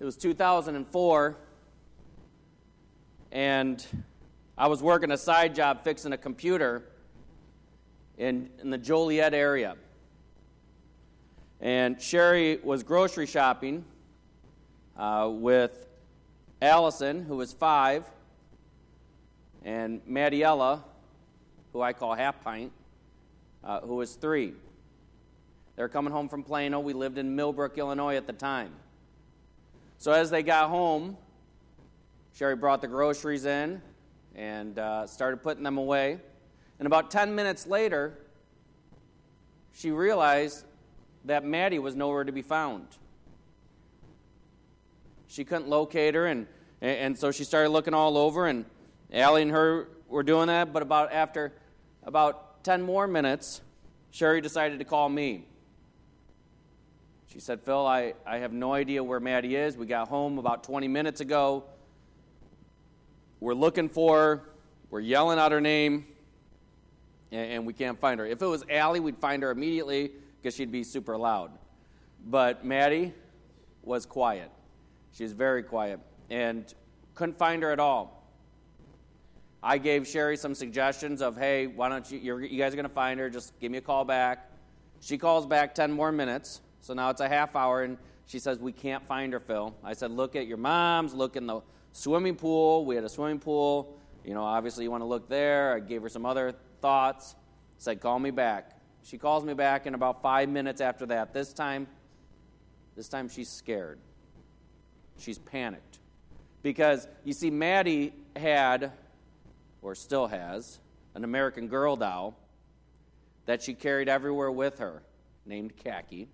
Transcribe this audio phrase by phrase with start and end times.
[0.00, 1.36] It was 2004,
[3.32, 3.86] and
[4.56, 6.84] I was working a side job fixing a computer
[8.16, 9.76] in, in the Joliet area.
[11.60, 13.84] And Sherry was grocery shopping
[14.96, 15.86] uh, with
[16.62, 18.06] Allison, who was five,
[19.66, 20.80] and Mattiella,
[21.74, 22.72] who I call Half Pint,
[23.62, 24.54] uh, who was three.
[25.76, 26.80] They were coming home from Plano.
[26.80, 28.72] We lived in Millbrook, Illinois at the time.
[30.00, 31.18] So as they got home,
[32.34, 33.82] Sherry brought the groceries in
[34.34, 36.18] and uh, started putting them away.
[36.78, 38.16] And about 10 minutes later,
[39.74, 40.64] she realized
[41.26, 42.86] that Maddie was nowhere to be found.
[45.26, 46.46] She couldn't locate her, and,
[46.80, 48.64] and so she started looking all over, and
[49.12, 50.72] Allie and her were doing that.
[50.72, 51.52] But about after
[52.04, 53.60] about 10 more minutes,
[54.12, 55.44] Sherry decided to call me.
[57.32, 59.76] She said, Phil, I, I have no idea where Maddie is.
[59.76, 61.64] We got home about 20 minutes ago.
[63.38, 64.42] We're looking for her.
[64.90, 66.06] We're yelling out her name,
[67.30, 68.26] and, and we can't find her.
[68.26, 71.52] If it was Allie, we'd find her immediately because she'd be super loud.
[72.26, 73.14] But Maddie
[73.82, 74.50] was quiet.
[75.12, 76.74] She was very quiet and
[77.14, 78.26] couldn't find her at all.
[79.62, 82.94] I gave Sherry some suggestions of, hey, why don't you, you guys are going to
[82.94, 84.50] find her, just give me a call back.
[85.00, 86.60] She calls back 10 more minutes.
[86.80, 89.74] So now it's a half hour, and she says, We can't find her, Phil.
[89.84, 91.60] I said, Look at your mom's, look in the
[91.92, 92.84] swimming pool.
[92.84, 93.96] We had a swimming pool.
[94.24, 95.74] You know, obviously you want to look there.
[95.74, 97.34] I gave her some other thoughts.
[97.78, 98.78] Said, Call me back.
[99.02, 101.32] She calls me back in about five minutes after that.
[101.32, 101.86] This time,
[102.96, 103.98] this time she's scared.
[105.18, 105.98] She's panicked.
[106.62, 108.92] Because you see, Maddie had,
[109.82, 110.78] or still has,
[111.14, 112.36] an American Girl doll
[113.46, 115.02] that she carried everywhere with her,
[115.46, 116.28] named Khaki.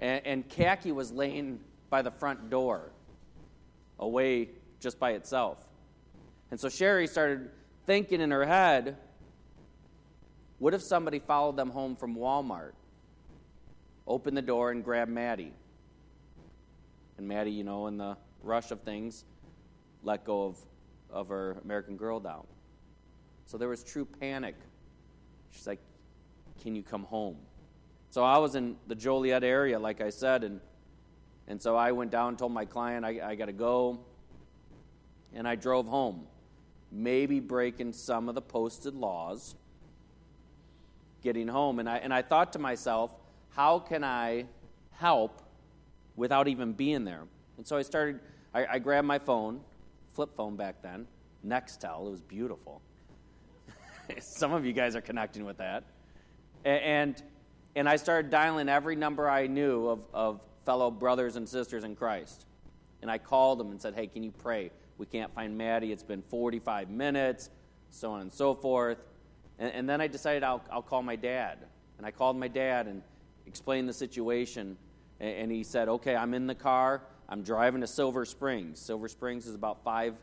[0.00, 1.60] And, and khaki was laying
[1.90, 2.90] by the front door,
[3.98, 5.58] away just by itself.
[6.50, 7.50] And so Sherry started
[7.86, 8.96] thinking in her head
[10.58, 12.72] what if somebody followed them home from Walmart,
[14.06, 15.52] opened the door, and grabbed Maddie?
[17.16, 19.24] And Maddie, you know, in the rush of things,
[20.02, 20.56] let go of,
[21.10, 22.46] of her American Girl doll.
[23.46, 24.56] So there was true panic.
[25.52, 25.80] She's like,
[26.62, 27.36] Can you come home?
[28.10, 30.60] So I was in the Joliet area, like I said, and,
[31.46, 34.00] and so I went down told my client I, I got to go.
[35.34, 36.26] And I drove home,
[36.90, 39.54] maybe breaking some of the posted laws,
[41.22, 41.80] getting home.
[41.80, 43.14] And I, and I thought to myself,
[43.50, 44.46] how can I
[44.92, 45.42] help
[46.16, 47.24] without even being there?
[47.58, 48.20] And so I started,
[48.54, 49.60] I, I grabbed my phone,
[50.14, 51.06] flip phone back then,
[51.46, 52.80] Nextel, it was beautiful.
[54.20, 55.84] some of you guys are connecting with that.
[56.64, 57.22] And and
[57.76, 62.46] I started dialing every number I knew of, of fellow brothers and sisters in Christ.
[63.00, 64.70] And I called them and said, hey, can you pray?
[64.98, 65.92] We can't find Maddie.
[65.92, 67.50] It's been 45 minutes,
[67.90, 68.98] so on and so forth.
[69.58, 71.58] And, and then I decided I'll, I'll call my dad.
[71.96, 73.02] And I called my dad and
[73.46, 74.76] explained the situation.
[75.20, 77.02] And, and he said, okay, I'm in the car.
[77.28, 78.80] I'm driving to Silver Springs.
[78.80, 80.14] Silver Springs is about five,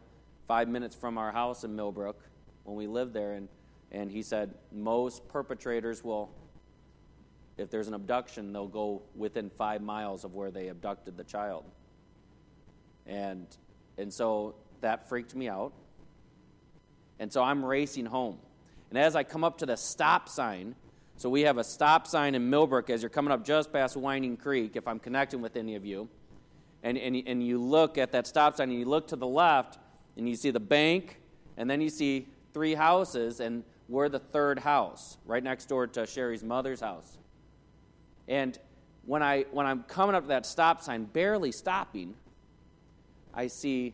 [0.48, 2.20] five minutes from our house in Millbrook
[2.64, 3.34] when we lived there.
[3.34, 3.48] And,
[3.92, 6.32] and he said, most perpetrators will
[7.58, 11.64] if there's an abduction, they'll go within five miles of where they abducted the child.
[13.06, 13.48] And,
[13.98, 15.74] and so that freaked me out.
[17.20, 18.38] And so I'm racing home.
[18.90, 20.76] And as I come up to the stop sign,
[21.18, 24.36] so we have a stop sign in Millbrook as you're coming up just past Winding
[24.36, 26.10] Creek, if I'm connecting with any of you.
[26.84, 29.80] And, and, and you look at that stop sign and you look to the left
[30.18, 31.20] and you see the bank,
[31.58, 36.06] and then you see three houses, and we're the third house, right next door to
[36.06, 37.18] Sherry's mother's house.
[38.28, 38.58] And
[39.06, 42.16] when, I, when I'm coming up to that stop sign, barely stopping,
[43.34, 43.94] I see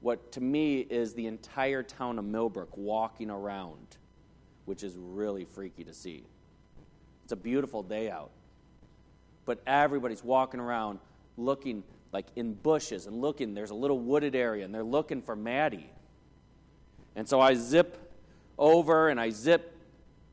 [0.00, 3.96] what to me is the entire town of Millbrook walking around,
[4.64, 6.24] which is really freaky to see.
[7.24, 8.30] It's a beautiful day out.
[9.44, 11.00] But everybody's walking around
[11.36, 11.82] looking
[12.12, 13.54] like in bushes and looking.
[13.54, 15.90] There's a little wooded area, and they're looking for Maddie.
[17.14, 17.98] And so I zip
[18.58, 19.69] over and I zip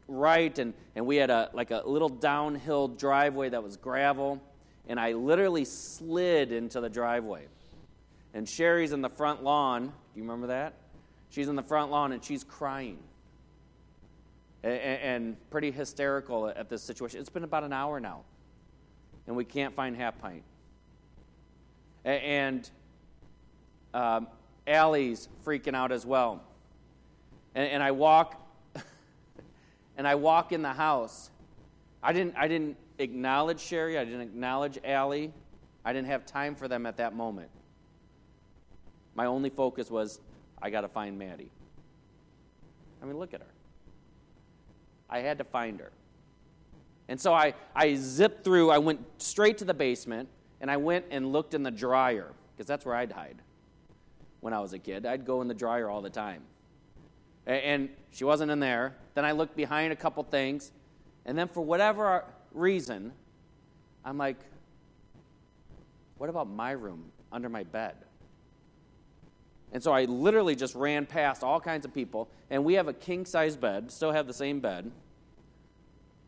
[0.07, 4.41] right, and, and we had a, like a little downhill driveway that was gravel,
[4.87, 7.47] and I literally slid into the driveway.
[8.33, 9.87] And Sherry's in the front lawn.
[9.87, 10.73] Do you remember that?
[11.29, 12.99] She's in the front lawn and she's crying.
[14.63, 17.19] And, and pretty hysterical at this situation.
[17.19, 18.21] It's been about an hour now,
[19.27, 20.43] and we can't find Half Pint.
[22.05, 22.69] And
[23.93, 24.27] um,
[24.65, 26.41] Allie's freaking out as well.
[27.55, 28.46] And, and I walk
[29.97, 31.29] and I walk in the house.
[32.01, 33.97] I didn't, I didn't acknowledge Sherry.
[33.97, 35.33] I didn't acknowledge Allie.
[35.83, 37.49] I didn't have time for them at that moment.
[39.15, 40.21] My only focus was,
[40.61, 41.49] I got to find Maddie.
[43.01, 43.47] I mean, look at her.
[45.09, 45.91] I had to find her.
[47.07, 50.29] And so I, I zipped through, I went straight to the basement,
[50.59, 53.37] and I went and looked in the dryer, because that's where I'd hide
[54.41, 55.05] when I was a kid.
[55.05, 56.41] I'd go in the dryer all the time.
[57.47, 58.95] And she wasn't in there.
[59.15, 60.71] Then I looked behind a couple things,
[61.25, 63.13] and then for whatever reason,
[64.03, 64.37] I'm like,
[66.17, 67.95] what about my room under my bed?
[69.71, 72.93] And so I literally just ran past all kinds of people, and we have a
[72.93, 74.91] king size bed, still have the same bed.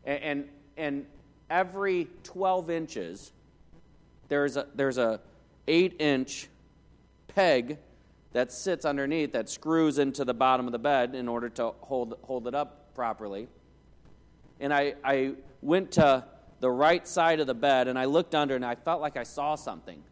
[0.04, 1.06] And, and, and
[1.50, 3.32] every 12 inches,
[4.28, 5.20] there's a, there's a
[5.68, 6.48] 8 inch
[7.28, 7.78] peg
[8.32, 12.18] that sits underneath that screws into the bottom of the bed in order to hold,
[12.22, 13.48] hold it up properly.
[14.60, 15.32] And I, I
[15.62, 16.24] went to
[16.60, 19.24] the right side of the bed and I looked under and I felt like I
[19.24, 20.02] saw something.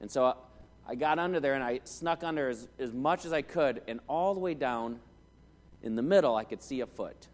[0.00, 0.36] And so
[0.86, 4.00] I got under there and I snuck under as, as much as I could, and
[4.08, 4.98] all the way down
[5.82, 7.28] in the middle, I could see a foot.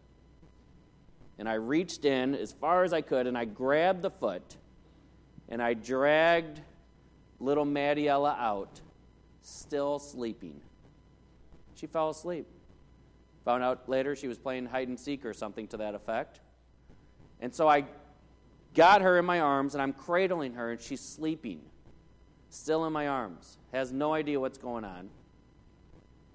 [1.38, 4.56] And I reached in as far as I could and I grabbed the foot
[5.48, 6.60] and I dragged
[7.40, 8.80] little Madiella out,
[9.48, 10.60] still sleeping.
[11.74, 12.46] She fell asleep.
[13.44, 16.40] Found out later she was playing hide and seek or something to that effect.
[17.40, 17.84] And so I
[18.74, 21.60] got her in my arms and I'm cradling her and she's sleeping
[22.50, 25.10] still in my arms, has no idea what's going on.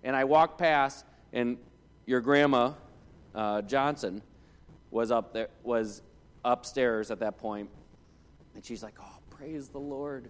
[0.03, 1.57] And I walk past, and
[2.05, 2.73] your grandma,
[3.33, 4.21] uh, Johnson,
[4.91, 6.01] was up there, was
[6.43, 7.69] upstairs at that point,
[8.53, 10.29] and she's like, "Oh, praise the Lord."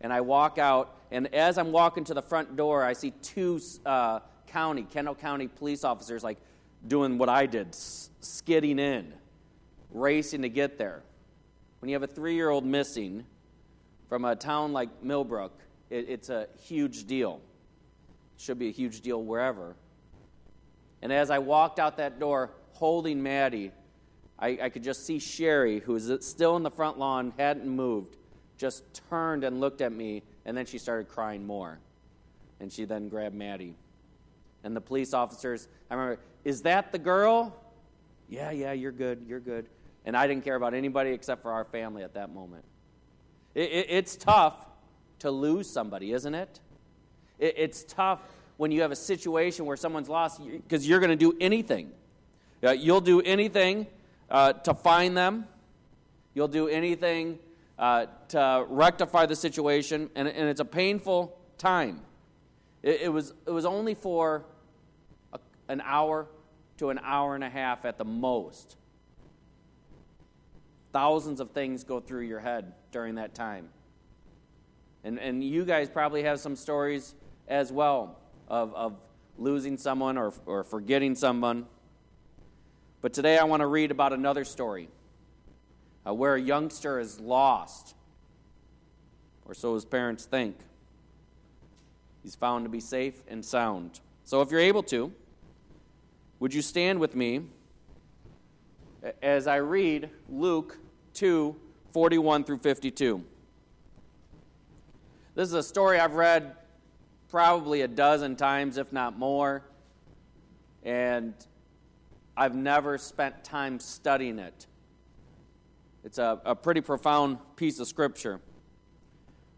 [0.00, 3.60] And I walk out, and as I'm walking to the front door, I see two
[3.84, 6.38] uh, county, Kendall County police officers, like
[6.86, 9.12] doing what I did, skidding in,
[9.90, 11.02] racing to get there.
[11.80, 13.24] When you have a three-year-old missing,
[14.10, 15.52] from a town like Millbrook,
[15.88, 17.40] it, it's a huge deal.
[18.38, 19.76] Should be a huge deal wherever.
[21.00, 23.70] And as I walked out that door holding Maddie,
[24.38, 28.16] I, I could just see Sherry, who was still in the front lawn, hadn't moved,
[28.60, 31.78] just turned and looked at me, and then she started crying more.
[32.60, 33.74] And she then grabbed Maddie.
[34.62, 37.56] And the police officers, I remember, is that the girl?
[38.28, 39.66] Yeah, yeah, you're good, you're good.
[40.04, 42.66] And I didn't care about anybody except for our family at that moment.
[43.54, 44.66] It, it, it's tough
[45.20, 46.60] to lose somebody, isn't it?
[47.38, 48.20] it it's tough
[48.58, 51.92] when you have a situation where someone's lost because you're going to do anything.
[52.62, 53.86] Uh, you'll do anything
[54.30, 55.46] uh, to find them,
[56.34, 57.38] you'll do anything
[57.80, 62.02] uh, to rectify the situation, and, and, it's a painful time.
[62.82, 64.44] It, it, was, it was only for
[65.32, 65.38] a,
[65.68, 66.28] an hour
[66.76, 68.76] to an hour and a half at the most.
[70.92, 73.70] Thousands of things go through your head during that time.
[75.02, 77.14] And, and you guys probably have some stories
[77.48, 78.96] as well of, of
[79.38, 81.66] losing someone or, or forgetting someone.
[83.00, 84.90] But today I want to read about another story
[86.06, 87.94] uh, where a youngster is lost,
[89.44, 90.56] or so his parents think.
[92.22, 94.00] He's found to be safe and sound.
[94.24, 95.12] So if you're able to,
[96.38, 97.42] would you stand with me
[99.22, 100.78] as I read Luke
[101.14, 101.56] 2
[101.92, 103.24] 41 through 52.
[105.34, 106.54] This is a story I've read
[107.30, 109.62] probably a dozen times, if not more,
[110.84, 111.34] and
[112.36, 114.66] I've never spent time studying it.
[116.04, 118.40] It's a, a pretty profound piece of scripture.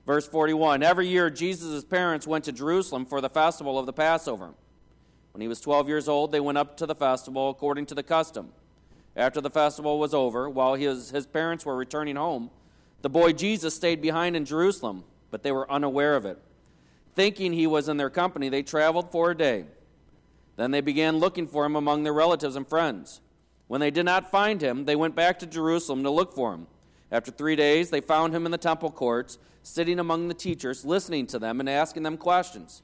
[0.06, 4.54] Verse 41 Every year, Jesus' parents went to Jerusalem for the festival of the Passover.
[5.32, 8.02] When he was 12 years old, they went up to the festival according to the
[8.02, 8.52] custom.
[9.16, 12.50] After the festival was over, while his, his parents were returning home,
[13.02, 16.38] the boy Jesus stayed behind in Jerusalem, but they were unaware of it.
[17.14, 19.64] Thinking he was in their company, they traveled for a day.
[20.56, 23.20] Then they began looking for him among their relatives and friends.
[23.72, 26.66] When they did not find him, they went back to Jerusalem to look for him.
[27.10, 31.26] After three days, they found him in the temple courts, sitting among the teachers, listening
[31.28, 32.82] to them and asking them questions.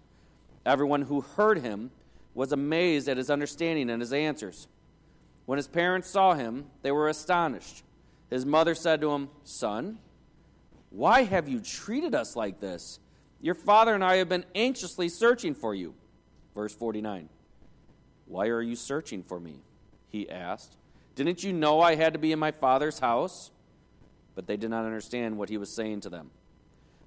[0.64, 1.90] Everyone who heard him
[2.32, 4.66] was amazed at his understanding and his answers.
[5.44, 7.82] When his parents saw him, they were astonished.
[8.30, 9.98] His mother said to him, Son,
[10.88, 12.98] why have you treated us like this?
[13.42, 15.92] Your father and I have been anxiously searching for you.
[16.54, 17.28] Verse 49.
[18.24, 19.60] Why are you searching for me?
[20.08, 20.76] He asked.
[21.14, 23.50] Didn't you know I had to be in my father's house?
[24.34, 26.30] But they did not understand what he was saying to them.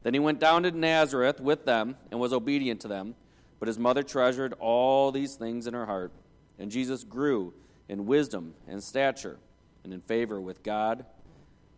[0.04, 3.16] Then he went down to Nazareth with them and was obedient to them.
[3.60, 6.12] But his mother treasured all these things in her heart.
[6.60, 7.54] And Jesus grew
[7.88, 9.38] in wisdom and stature
[9.84, 11.06] and in favor with God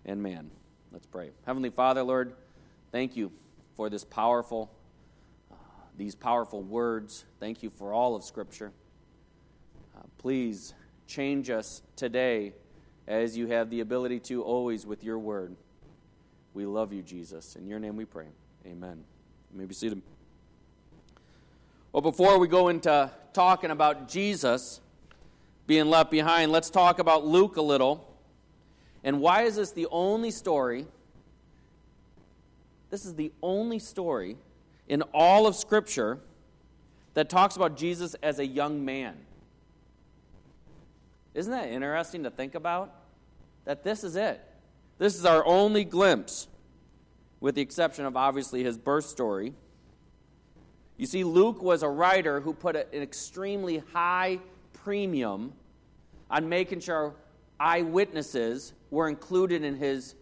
[0.06, 0.50] and man.
[0.92, 1.32] Let's pray.
[1.46, 2.34] Heavenly Father, Lord,
[2.92, 3.32] thank you
[3.76, 4.72] for this powerful,
[5.52, 5.56] uh,
[5.98, 7.26] these powerful words.
[7.40, 8.72] Thank you for all of Scripture.
[9.96, 10.74] Uh, please
[11.08, 12.54] change us today
[13.08, 15.56] as you have the ability to always with your word.
[16.54, 17.56] We love you, Jesus.
[17.56, 18.28] In your name we pray.
[18.66, 19.04] Amen.
[19.52, 20.02] You may be seated.
[21.92, 24.80] Well, before we go into talking about Jesus
[25.68, 28.08] being left behind, let's talk about Luke a little.
[29.04, 30.88] And why is this the only story?
[32.90, 34.38] This is the only story
[34.88, 36.20] in all of Scripture
[37.14, 39.18] that talks about Jesus as a young man.
[41.34, 42.94] Isn't that interesting to think about?
[43.66, 44.42] That this is it.
[44.98, 46.48] This is our only glimpse,
[47.40, 49.54] with the exception of obviously his birth story.
[50.98, 54.40] You see, Luke was a writer who put an extremely high
[54.74, 55.54] premium
[56.30, 57.16] on making sure
[57.60, 60.16] eyewitnesses were included in his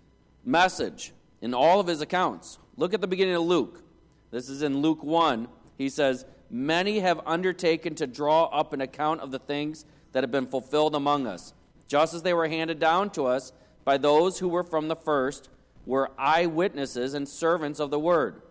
[0.46, 2.58] message, in all of his accounts.
[2.78, 3.84] Look at the beginning of Luke.
[4.32, 5.48] This is in Luke 1.
[5.78, 10.32] He says, Many have undertaken to draw up an account of the things that have
[10.32, 11.54] been fulfilled among us,
[11.88, 13.52] just as they were handed down to us
[13.84, 15.50] by those who were from the first,
[15.86, 18.42] were eyewitnesses and servants of the word.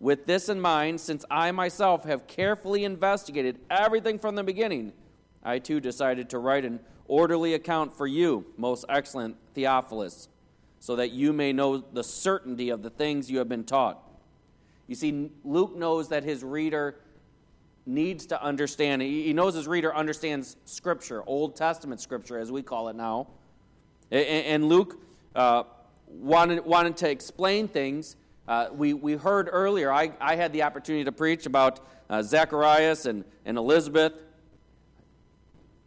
[0.00, 4.92] With this in mind, since I myself have carefully investigated everything from the beginning,
[5.42, 10.28] I too decided to write an orderly account for you, most excellent Theophilus,
[10.80, 14.02] so that you may know the certainty of the things you have been taught.
[14.86, 16.96] You see, Luke knows that his reader
[17.86, 19.00] needs to understand.
[19.00, 23.28] He knows his reader understands Scripture, Old Testament Scripture, as we call it now.
[24.10, 25.00] And Luke
[25.34, 25.62] uh,
[26.08, 28.16] wanted, wanted to explain things.
[28.48, 33.06] Uh, we, we heard earlier, I, I had the opportunity to preach about uh, Zacharias
[33.06, 34.12] and, and Elizabeth.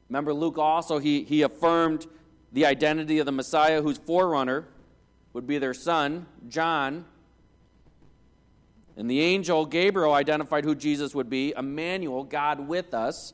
[0.09, 2.07] Remember, Luke also, he, he affirmed
[2.51, 4.67] the identity of the Messiah, whose forerunner
[5.33, 7.05] would be their son, John.
[8.99, 13.33] And the angel Gabriel identified who Jesus would be Emmanuel, God with us.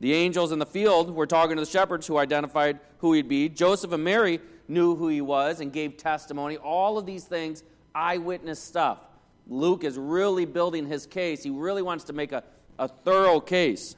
[0.00, 3.50] The angels in the field were talking to the shepherds who identified who he'd be.
[3.50, 6.56] Joseph and Mary knew who he was and gave testimony.
[6.56, 8.98] All of these things, eyewitness stuff.
[9.46, 11.42] Luke is really building his case.
[11.42, 12.44] He really wants to make a,
[12.78, 13.94] a thorough case.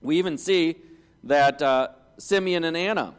[0.00, 0.76] We even see
[1.24, 3.12] that uh, Simeon and Anna,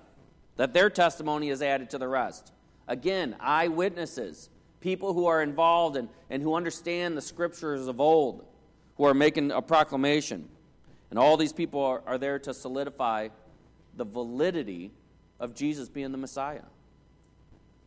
[0.56, 2.52] that their testimony is added to the rest.
[2.88, 8.46] Again, eyewitnesses people who are involved and, and who understand the scriptures of old,
[8.98, 10.48] who are making a proclamation.
[11.10, 13.30] And all these people are, are there to solidify
[13.96, 14.92] the validity
[15.40, 16.64] of Jesus being the Messiah.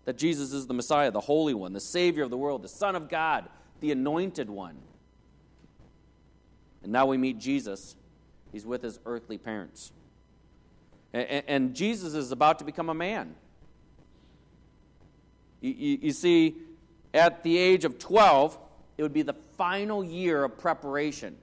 [0.04, 2.96] That Jesus is the Messiah, the Holy One, the Savior of the world, the Son
[2.96, 3.48] of God,
[3.80, 4.76] the Anointed One.
[6.82, 7.96] And now we meet Jesus.
[8.52, 9.92] He's with his earthly parents.
[11.12, 13.34] And, and Jesus is about to become a man.
[15.60, 16.56] You, you, you see,
[17.12, 18.58] at the age of 12,
[18.96, 21.36] it would be the final year of preparation.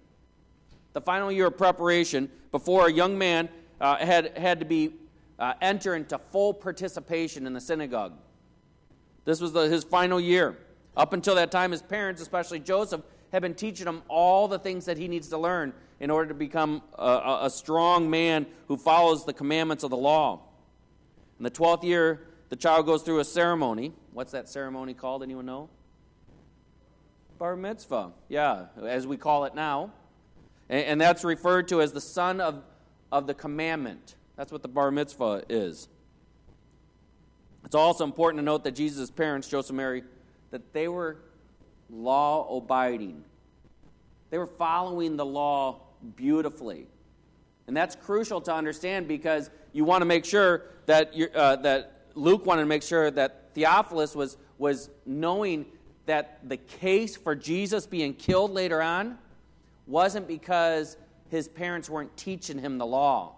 [0.93, 4.93] The final year of preparation before a young man uh, had, had to be
[5.39, 8.13] uh, enter into full participation in the synagogue.
[9.25, 10.57] This was the, his final year.
[10.95, 14.85] Up until that time, his parents, especially Joseph, had been teaching him all the things
[14.85, 19.25] that he needs to learn in order to become a, a strong man who follows
[19.25, 20.41] the commandments of the law.
[21.37, 23.93] In the 12th year, the child goes through a ceremony.
[24.13, 25.23] What's that ceremony called?
[25.23, 25.69] Anyone know?
[27.37, 28.11] Bar mitzvah.
[28.29, 29.91] Yeah, as we call it now.
[30.69, 32.63] And, and that's referred to as the son of,
[33.11, 34.15] of the commandment.
[34.35, 35.87] That's what the bar mitzvah is.
[37.65, 40.03] It's also important to note that Jesus' parents, Joseph and Mary,
[40.51, 41.17] that they were
[41.89, 43.23] law abiding.
[44.29, 45.81] They were following the law
[46.15, 46.87] beautifully.
[47.67, 52.45] And that's crucial to understand because you want to make sure that, uh, that Luke
[52.45, 55.65] wanted to make sure that Theophilus was, was knowing
[56.07, 59.17] that the case for Jesus being killed later on
[59.85, 60.97] wasn't because
[61.29, 63.35] his parents weren't teaching him the law.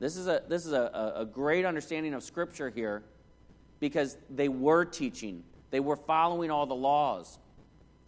[0.00, 3.02] This is a, this is a, a great understanding of Scripture here
[3.80, 7.38] because they were teaching, they were following all the laws.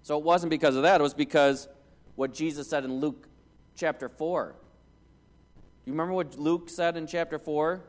[0.02, 1.68] So it wasn't because of that, it was because
[2.16, 3.28] what Jesus said in Luke
[3.76, 4.54] chapter 4.
[4.54, 7.80] Do you remember what Luke said in chapter 4?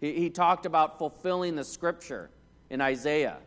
[0.00, 2.30] He, he talked about fulfilling the scripture
[2.70, 3.38] in Isaiah.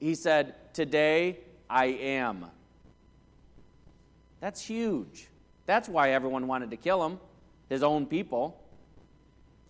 [0.00, 2.46] He said, Today I am.
[4.40, 5.28] That's huge.
[5.66, 7.18] That's why everyone wanted to kill him,
[7.68, 8.60] his own people,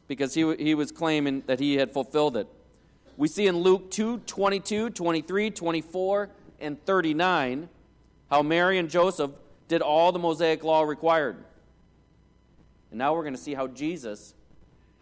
[0.08, 2.48] because he, he was claiming that he had fulfilled it.
[3.16, 7.68] We see in Luke 2 22, 23, 24, and 39
[8.30, 9.30] how Mary and Joseph
[9.68, 11.36] did all the Mosaic law required.
[12.90, 14.34] And now we're going to see how Jesus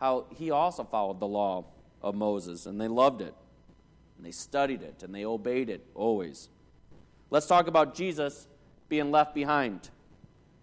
[0.03, 1.65] how he also followed the law
[2.03, 3.33] of Moses, and they loved it,
[4.17, 6.49] and they studied it, and they obeyed it always.
[7.31, 8.49] Let's talk about Jesus
[8.89, 9.91] being left behind.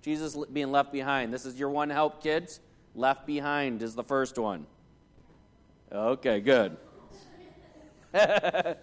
[0.01, 1.33] Jesus being left behind.
[1.33, 2.59] This is your one help, kids.
[2.95, 4.65] Left behind is the first one.
[5.89, 6.75] Okay, good.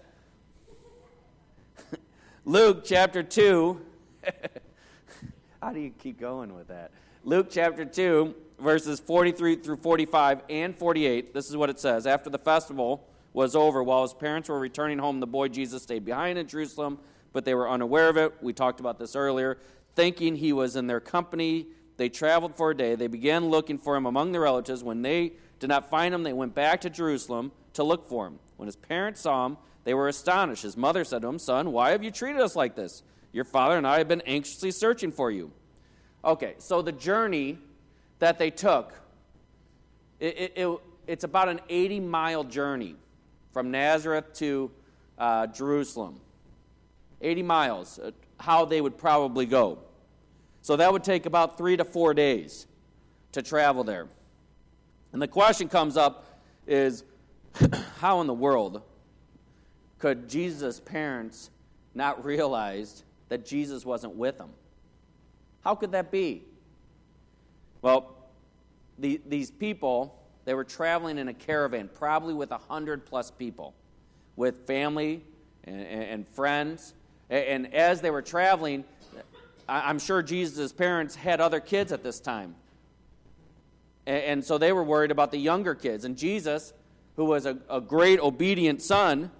[2.45, 3.79] Luke chapter 2.
[5.61, 6.89] How do you keep going with that?
[7.27, 11.33] Luke chapter 2, verses 43 through 45 and 48.
[11.33, 12.07] This is what it says.
[12.07, 16.05] After the festival was over, while his parents were returning home, the boy Jesus stayed
[16.05, 16.99] behind in Jerusalem,
[17.33, 18.35] but they were unaware of it.
[18.41, 19.57] We talked about this earlier.
[19.93, 21.67] Thinking he was in their company,
[21.97, 22.95] they traveled for a day.
[22.95, 24.81] They began looking for him among their relatives.
[24.81, 28.39] When they did not find him, they went back to Jerusalem to look for him.
[28.55, 30.63] When his parents saw him, they were astonished.
[30.63, 33.03] His mother said to him, Son, why have you treated us like this?
[33.33, 35.51] Your father and I have been anxiously searching for you.
[36.23, 37.57] Okay, so the journey
[38.19, 38.93] that they took,
[40.19, 42.95] it, it, it, it's about an 80 mile journey
[43.53, 44.71] from Nazareth to
[45.17, 46.19] uh, Jerusalem.
[47.21, 49.79] 80 miles, uh, how they would probably go.
[50.61, 52.67] So that would take about three to four days
[53.31, 54.07] to travel there.
[55.13, 57.03] And the question comes up is
[57.99, 58.81] how in the world
[59.99, 61.49] could Jesus' parents
[61.95, 64.49] not realize that Jesus wasn't with them?
[65.67, 66.45] How could that be?
[67.81, 68.15] Well,
[68.99, 73.73] the, these people, they were traveling in a caravan, probably with a hundred plus people,
[74.37, 75.25] with family
[75.65, 76.93] and, and friends.
[77.29, 78.85] And, and as they were traveling,
[79.67, 82.55] I'm sure Jesus' parents had other kids at this time.
[84.05, 86.05] And, and so they were worried about the younger kids.
[86.05, 86.71] And Jesus,
[87.17, 89.31] who was a, a great obedient son,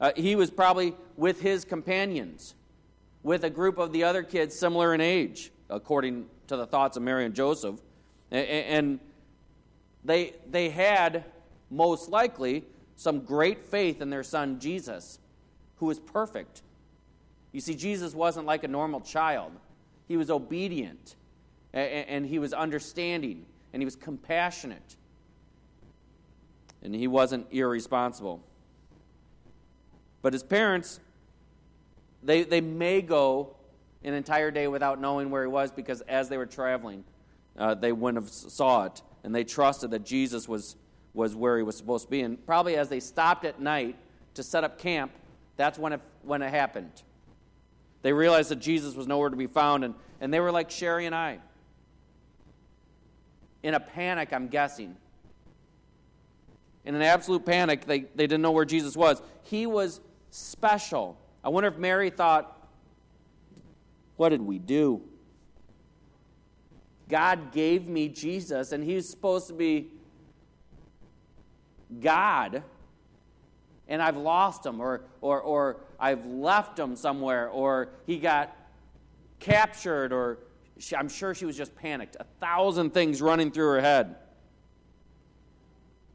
[0.00, 2.54] uh, he was probably with his companions,
[3.22, 7.02] with a group of the other kids similar in age according to the thoughts of
[7.02, 7.80] Mary and Joseph.
[8.30, 9.00] And
[10.04, 11.24] they, they had,
[11.70, 12.64] most likely,
[12.96, 15.18] some great faith in their son Jesus,
[15.76, 16.62] who was perfect.
[17.52, 19.52] You see, Jesus wasn't like a normal child,
[20.08, 21.16] he was obedient,
[21.72, 24.96] and he was understanding, and he was compassionate,
[26.82, 28.42] and he wasn't irresponsible.
[30.22, 31.00] But his parents,
[32.22, 33.55] they, they may go
[34.06, 37.04] an entire day without knowing where he was because as they were traveling,
[37.58, 40.76] uh, they wouldn't have saw it, and they trusted that Jesus was,
[41.12, 42.20] was where he was supposed to be.
[42.20, 43.96] And probably as they stopped at night
[44.34, 45.10] to set up camp,
[45.56, 47.02] that's when it, when it happened.
[48.02, 51.06] They realized that Jesus was nowhere to be found, and, and they were like Sherry
[51.06, 51.40] and I.
[53.62, 54.96] In a panic, I'm guessing.
[56.84, 59.20] In an absolute panic, they, they didn't know where Jesus was.
[59.42, 61.18] He was special.
[61.42, 62.55] I wonder if Mary thought,
[64.16, 65.02] what did we do?
[67.08, 69.88] God gave me Jesus, and he's supposed to be
[72.00, 72.62] God,
[73.86, 78.56] and I've lost him, or, or, or I've left him somewhere, or he got
[79.38, 80.38] captured, or
[80.78, 82.16] she, I'm sure she was just panicked.
[82.18, 84.16] A thousand things running through her head.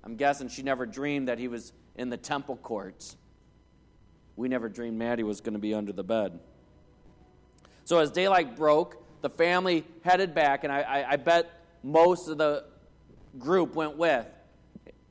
[0.03, 3.15] I'm guessing she never dreamed that he was in the temple courts.
[4.35, 6.39] We never dreamed Maddie was going to be under the bed.
[7.91, 11.51] So as daylight broke, the family headed back, and I, I, I bet
[11.83, 12.63] most of the
[13.37, 14.25] group went with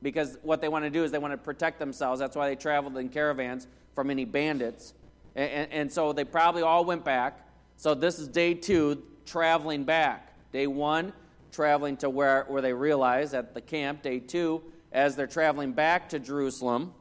[0.01, 2.19] because what they want to do is they want to protect themselves.
[2.19, 4.95] That's why they traveled in caravans from any bandits.
[5.35, 7.47] And, and, and, so they probably all went back.
[7.77, 10.33] So this is day two, traveling back.
[10.51, 11.13] Day one,
[11.51, 14.01] traveling to where, where they realize at the camp.
[14.01, 16.95] Day two, as they're traveling back to Jerusalem.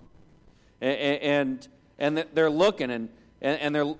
[0.82, 3.08] And, and, and they're looking, and,
[3.40, 3.94] and they're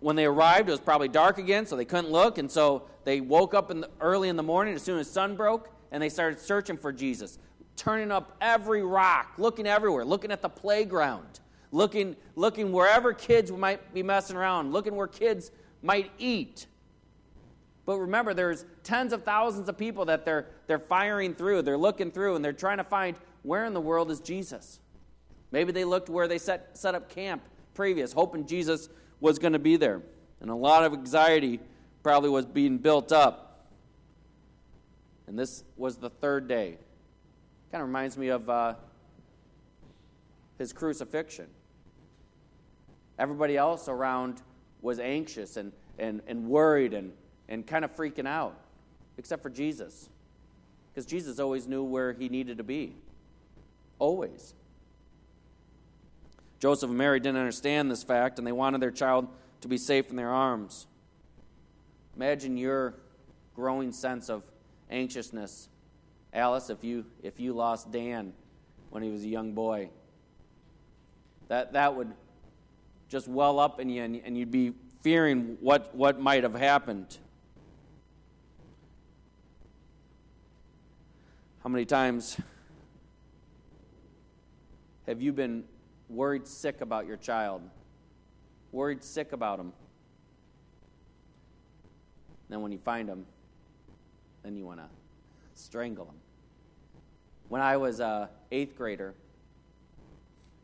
[0.00, 2.38] when they arrived, it was probably dark again, so they couldn't look.
[2.38, 5.36] And so they woke up in the, early in the morning as soon as sun
[5.36, 7.38] broke, and they started searching for Jesus,
[7.76, 13.92] turning up every rock, looking everywhere, looking at the playground, looking, looking wherever kids might
[13.92, 15.50] be messing around, looking where kids
[15.82, 16.66] might eat.
[17.84, 22.10] But remember, there's tens of thousands of people that they're, they're firing through, they're looking
[22.10, 24.80] through, and they're trying to find where in the world is Jesus.
[25.50, 27.42] Maybe they looked where they set, set up camp
[27.74, 28.88] previous, hoping Jesus
[29.20, 30.02] was going to be there.
[30.40, 31.60] And a lot of anxiety
[32.02, 33.68] probably was being built up.
[35.26, 36.78] And this was the third day.
[37.70, 38.74] Kind of reminds me of uh,
[40.58, 41.46] his crucifixion.
[43.18, 44.40] Everybody else around
[44.82, 47.12] was anxious and, and, and worried and,
[47.48, 48.56] and kind of freaking out,
[49.18, 50.08] except for Jesus.
[50.92, 52.94] Because Jesus always knew where he needed to be.
[53.98, 54.54] Always.
[56.60, 59.26] Joseph and Mary didn't understand this fact, and they wanted their child
[59.62, 60.86] to be safe in their arms.
[62.14, 62.94] Imagine your
[63.54, 64.44] growing sense of
[64.90, 65.68] anxiousness
[66.32, 68.32] Alice, if you, if you lost Dan
[68.90, 69.90] when he was a young boy,
[71.48, 72.12] that, that would
[73.08, 77.18] just well up in you and, and you'd be fearing what, what might have happened.
[81.64, 82.40] How many times
[85.06, 85.64] have you been
[86.10, 87.62] worried sick about your child?
[88.72, 89.72] Worried sick about him?
[92.48, 93.24] Then when you find him,
[94.42, 94.86] then you want to
[95.54, 96.16] strangle him.
[97.48, 99.14] When I was a eighth grader,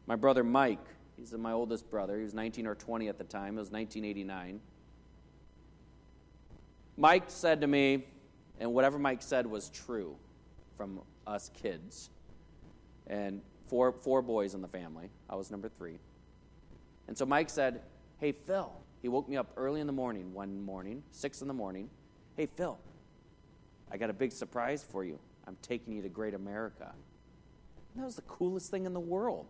[0.06, 0.84] my brother Mike,
[1.16, 4.60] he's my oldest brother, he was 19 or 20 at the time, it was 1989.
[6.96, 8.04] Mike said to me,
[8.58, 10.16] and whatever Mike said was true
[10.76, 12.10] from us kids,
[13.06, 15.10] and four, four boys in the family.
[15.28, 15.98] I was number three.
[17.08, 17.82] And so Mike said,
[18.18, 21.54] Hey, Phil, he woke me up early in the morning one morning, 6 in the
[21.54, 21.90] morning.
[22.36, 22.78] Hey, Phil,
[23.90, 25.18] I got a big surprise for you.
[25.46, 26.92] I'm taking you to Great America.
[27.94, 29.46] And that was the coolest thing in the world.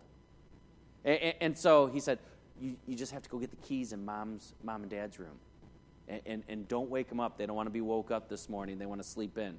[1.04, 2.18] And, and, and so he said,
[2.60, 5.38] you, you, just have to go get the keys in mom's, mom and dad's room.
[6.08, 7.38] And, and, and don't wake them up.
[7.38, 8.78] They don't want to be woke up this morning.
[8.78, 9.56] They want to sleep in.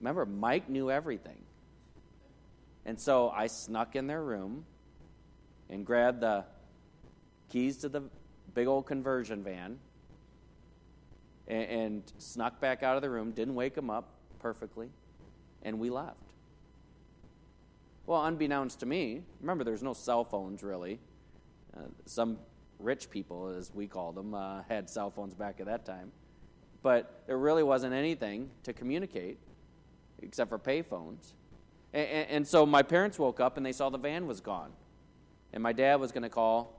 [0.00, 1.38] Remember, Mike knew everything.
[2.86, 4.64] And so I snuck in their room
[5.68, 6.44] and grabbed the
[7.50, 8.02] keys to the
[8.54, 9.78] big old conversion van
[11.48, 14.88] and, and snuck back out of the room, didn't wake them up perfectly,
[15.62, 16.16] and we left.
[18.06, 21.00] Well, unbeknownst to me, remember there's no cell phones really.
[21.76, 22.38] Uh, some
[22.78, 26.12] rich people, as we call them, uh, had cell phones back at that time.
[26.82, 29.38] But there really wasn't anything to communicate
[30.22, 31.32] except for payphones.
[31.96, 34.70] And, and, so my parents woke up and they saw the van was gone.
[35.54, 36.78] And my dad was going to call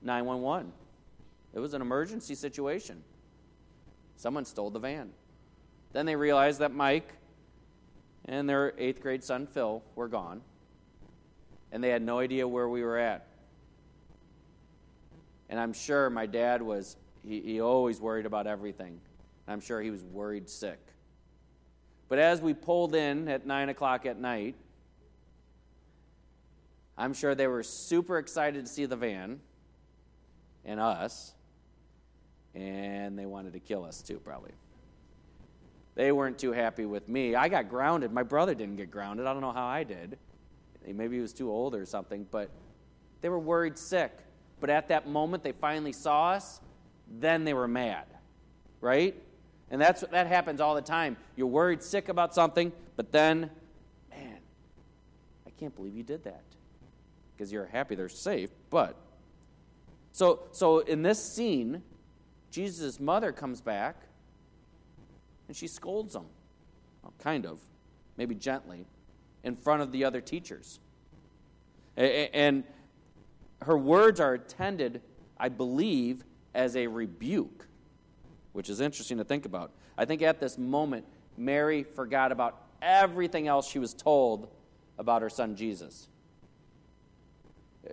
[0.00, 0.72] 911.
[1.52, 3.02] It was an emergency situation.
[4.16, 5.10] Someone stole the van.
[5.92, 7.12] Then they realized that Mike
[8.24, 10.40] and their eighth grade son Phil were gone,
[11.70, 13.26] and they had no idea where we were at.
[15.50, 19.00] And I'm sure my dad was, he, he always worried about everything.
[19.46, 20.78] I'm sure he was worried sick.
[22.08, 24.54] But as we pulled in at 9 o'clock at night,
[26.96, 29.40] I'm sure they were super excited to see the van
[30.64, 31.32] and us,
[32.54, 34.52] and they wanted to kill us too, probably.
[35.94, 37.34] They weren't too happy with me.
[37.34, 38.12] I got grounded.
[38.12, 39.26] My brother didn't get grounded.
[39.26, 40.18] I don't know how I did.
[40.86, 42.50] Maybe he was too old or something, but
[43.20, 44.12] they were worried sick.
[44.60, 46.60] But at that moment, they finally saw us,
[47.20, 48.06] then they were mad,
[48.80, 49.14] right?
[49.70, 51.16] And that's that happens all the time.
[51.36, 53.50] You're worried sick about something, but then,
[54.10, 54.38] man,
[55.46, 56.42] I can't believe you did that.
[57.36, 58.96] Because you're happy they're safe, but
[60.10, 61.82] so so in this scene,
[62.50, 63.96] Jesus' mother comes back
[65.46, 66.24] and she scolds him.
[67.02, 67.60] Well, kind of,
[68.16, 68.86] maybe gently,
[69.44, 70.80] in front of the other teachers.
[71.96, 72.64] And
[73.62, 75.00] her words are intended,
[75.38, 77.67] I believe, as a rebuke
[78.58, 79.70] which is interesting to think about.
[79.96, 81.04] I think at this moment,
[81.36, 84.48] Mary forgot about everything else she was told
[84.98, 86.08] about her son Jesus.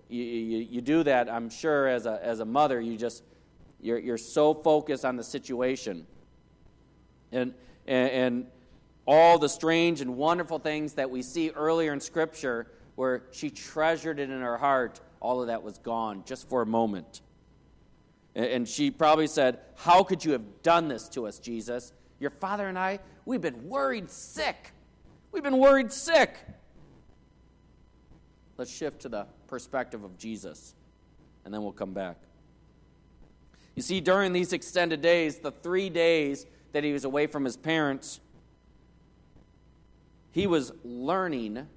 [0.10, 3.22] You, you, you do that, I'm sure, as a, as a mother, you just,
[3.80, 6.08] you're, you're so focused on the situation.
[7.32, 7.54] And,
[7.86, 8.48] and, and
[9.06, 14.18] all the strange and wonderful things that we see earlier in Scripture, where she treasured
[14.18, 17.22] it in her heart, all of that was gone just for a moment.
[18.36, 21.94] And she probably said, How could you have done this to us, Jesus?
[22.20, 24.72] Your father and I, we've been worried sick.
[25.32, 26.38] We've been worried sick.
[28.58, 30.76] Let's shift to the perspective of Jesus,
[31.44, 32.18] and then we'll come back.
[33.76, 37.58] You see, during these extended days, the three days that he was away from his
[37.58, 38.22] parents,
[40.32, 41.68] he was learning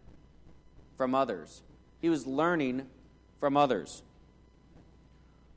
[0.96, 1.62] from others.
[2.00, 2.86] He was learning
[3.38, 4.02] from others.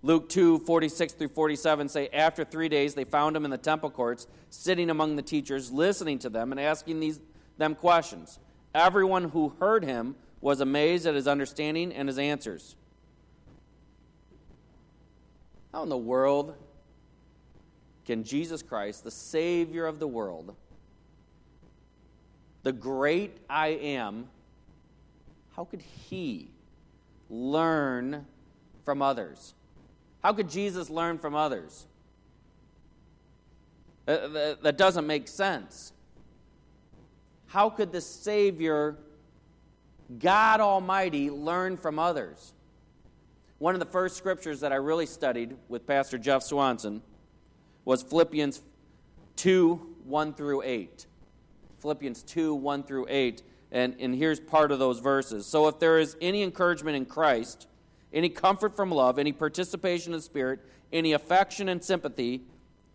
[0.03, 3.89] Luke 2 46 through 47 say, After three days, they found him in the temple
[3.89, 7.19] courts, sitting among the teachers, listening to them and asking these,
[7.57, 8.39] them questions.
[8.73, 12.75] Everyone who heard him was amazed at his understanding and his answers.
[15.71, 16.55] How in the world
[18.05, 20.55] can Jesus Christ, the Savior of the world,
[22.63, 24.27] the great I am,
[25.55, 26.49] how could he
[27.29, 28.25] learn
[28.83, 29.53] from others?
[30.23, 31.85] How could Jesus learn from others?
[34.05, 35.93] That doesn't make sense.
[37.47, 38.97] How could the Savior,
[40.19, 42.53] God Almighty, learn from others?
[43.59, 47.01] One of the first scriptures that I really studied with Pastor Jeff Swanson
[47.85, 48.61] was Philippians
[49.35, 51.05] 2 1 through 8.
[51.79, 53.43] Philippians 2 1 through 8.
[53.71, 55.45] And, and here's part of those verses.
[55.45, 57.67] So if there is any encouragement in Christ,
[58.13, 60.59] any comfort from love, any participation in Spirit,
[60.91, 62.41] any affection and sympathy,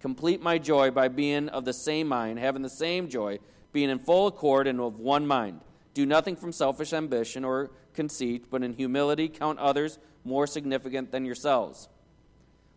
[0.00, 3.38] complete my joy by being of the same mind, having the same joy,
[3.72, 5.60] being in full accord and of one mind.
[5.94, 11.24] Do nothing from selfish ambition or conceit, but in humility count others more significant than
[11.24, 11.88] yourselves.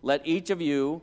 [0.01, 1.01] Let each of you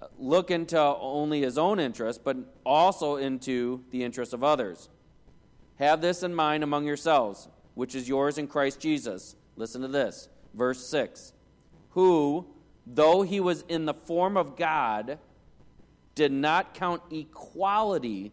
[0.00, 4.88] uh, look into only his own interest, but also into the interest of others.
[5.78, 9.36] Have this in mind among yourselves, which is yours in Christ Jesus.
[9.56, 10.29] Listen to this.
[10.54, 11.32] Verse 6
[11.90, 12.46] Who,
[12.86, 15.18] though he was in the form of God,
[16.14, 18.32] did not count equality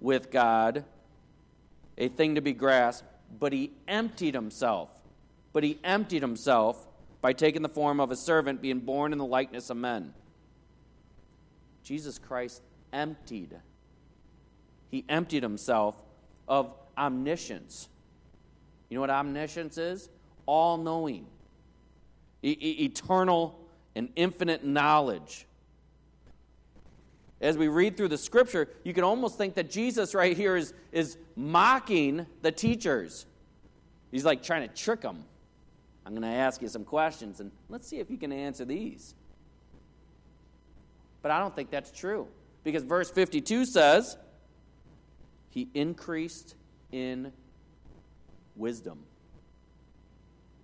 [0.00, 0.84] with God
[1.96, 3.06] a thing to be grasped,
[3.38, 4.90] but he emptied himself.
[5.52, 6.86] But he emptied himself
[7.20, 10.14] by taking the form of a servant, being born in the likeness of men.
[11.82, 13.56] Jesus Christ emptied.
[14.90, 15.96] He emptied himself
[16.46, 17.88] of omniscience.
[18.88, 20.08] You know what omniscience is?
[20.46, 21.26] All knowing,
[22.42, 23.58] e- eternal
[23.94, 25.46] and infinite knowledge.
[27.40, 30.74] As we read through the scripture, you can almost think that Jesus right here is,
[30.90, 33.26] is mocking the teachers.
[34.10, 35.24] He's like trying to trick them.
[36.04, 39.14] I'm going to ask you some questions, and let's see if you can answer these.
[41.22, 42.26] But I don't think that's true.
[42.64, 44.16] Because verse 52 says,
[45.50, 46.54] He increased
[46.90, 47.32] in
[48.56, 49.00] wisdom.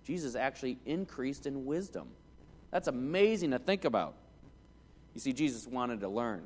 [0.05, 2.07] Jesus actually increased in wisdom.
[2.71, 4.13] That's amazing to think about.
[5.13, 6.43] You see, Jesus wanted to learn.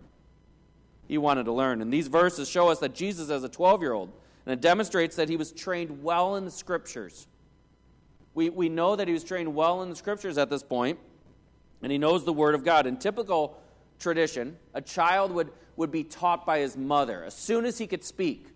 [1.07, 1.81] He wanted to learn.
[1.81, 4.11] And these verses show us that Jesus, as a 12 year old,
[4.45, 7.27] and it demonstrates that he was trained well in the scriptures.
[8.33, 10.99] We, we know that he was trained well in the scriptures at this point,
[11.81, 12.85] and he knows the word of God.
[12.85, 13.59] In typical
[13.99, 18.03] tradition, a child would, would be taught by his mother as soon as he could
[18.03, 18.47] speak.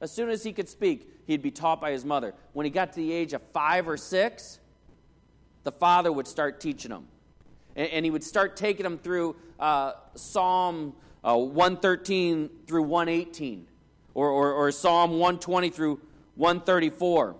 [0.00, 2.34] As soon as he could speak, he'd be taught by his mother.
[2.52, 4.58] When he got to the age of five or six,
[5.62, 7.06] the father would start teaching him.
[7.76, 13.66] And, and he would start taking him through uh, Psalm uh, 113 through 118,
[14.14, 16.00] or, or, or, Psalm 120 through
[16.36, 17.36] 134,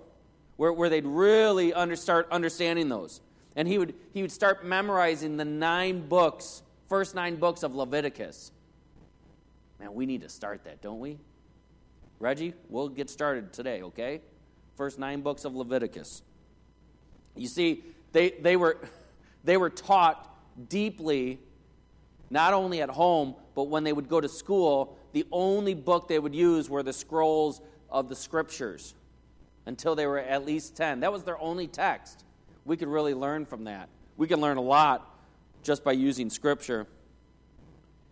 [0.57, 3.21] where, where they'd really under, start understanding those.
[3.57, 8.51] And he would, he would start memorizing the nine books first nine books of Leviticus.
[9.79, 11.19] Man, we need to start that, don't we?
[12.21, 14.21] Reggie, we'll get started today, okay?
[14.77, 16.23] First nine books of Leviticus.
[17.37, 18.79] You see, they, they, were,
[19.45, 20.37] they were taught
[20.69, 21.39] deeply,
[22.31, 26.19] not only at home, but when they would go to school, the only book they
[26.19, 28.95] would use were the scrolls of the scriptures
[29.67, 31.01] until they were at least 10.
[31.01, 32.25] That was their only text.
[32.65, 33.89] We could really learn from that.
[34.17, 35.15] We can learn a lot
[35.63, 36.87] just by using Scripture.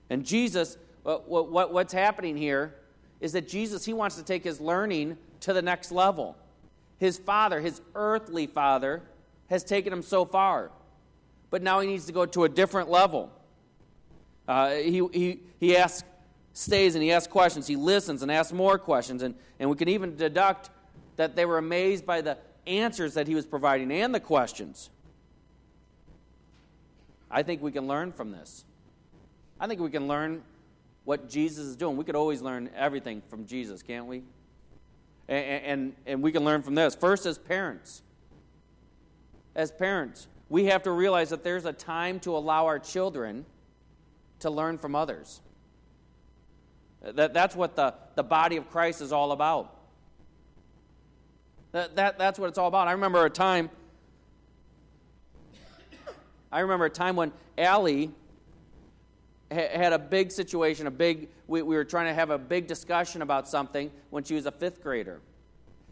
[0.09, 2.75] And Jesus, what, what, what's happening here
[3.21, 6.37] is that Jesus, he wants to take his learning to the next level.
[6.99, 9.03] His father, his earthly father,
[9.49, 10.71] has taken him so far.
[11.51, 13.31] But now he needs to go to a different level.
[14.49, 16.05] Uh, he, he, he asks,
[16.53, 17.67] stays and he asks questions.
[17.67, 19.23] He listens and asks more questions.
[19.23, 20.71] And, and we can even deduct
[21.17, 24.91] that they were amazed by the answers that he was providing and the questions.
[27.31, 28.65] I think we can learn from this.
[29.59, 30.43] I think we can learn
[31.07, 31.97] what Jesus is doing.
[31.97, 34.25] We could always learn everything from Jesus, can't we?
[35.29, 36.95] And, and, and we can learn from this.
[36.95, 38.03] First, as parents.
[39.55, 43.47] As parents, we have to realize that there's a time to allow our children
[44.41, 45.41] to learn from others.
[47.01, 49.75] That, that's what the, the body of Christ is all about.
[51.73, 52.89] That, that, that's what it's all about.
[52.89, 53.71] I remember a time
[56.51, 58.13] I remember a time when Allie
[59.51, 63.23] had a big situation, a big, we, we were trying to have a big discussion
[63.23, 65.21] about something when she was a fifth grader.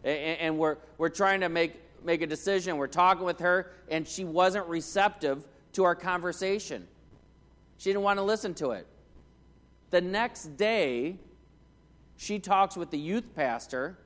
[0.03, 2.77] And, and we're, we're trying to make, make a decision.
[2.77, 6.87] We're talking with her, and she wasn't receptive to our conversation.
[7.77, 8.87] She didn't want to listen to it.
[9.89, 11.17] The next day,
[12.17, 13.97] she talks with the youth pastor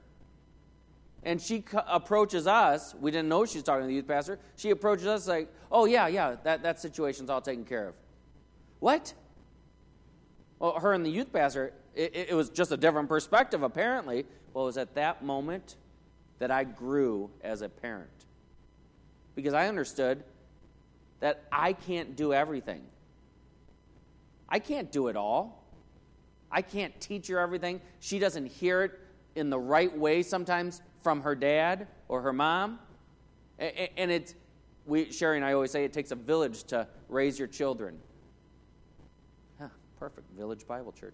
[1.23, 2.95] and she approaches us.
[2.99, 4.39] We didn't know she was talking to the youth pastor.
[4.55, 7.95] She approaches us like, oh, yeah, yeah, that, that situation's all taken care of.
[8.79, 9.13] What?
[10.59, 14.25] Well, her and the youth pastor, it, it was just a different perspective, apparently.
[14.53, 15.75] Well, it was at that moment
[16.39, 18.09] that I grew as a parent.
[19.35, 20.23] Because I understood
[21.21, 22.81] that I can't do everything.
[24.49, 25.63] I can't do it all.
[26.51, 27.79] I can't teach her everything.
[27.99, 28.99] She doesn't hear it
[29.35, 32.79] in the right way sometimes from her dad or her mom.
[33.59, 34.33] And it's,
[34.85, 37.99] we, Sherry and I always say it takes a village to raise your children.
[39.99, 40.31] Perfect.
[40.37, 41.13] Village Bible Church.